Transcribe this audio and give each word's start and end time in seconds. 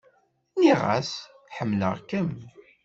Nniɣ-as: 0.53 1.11
Ḥemmleɣ-kem. 1.55 2.29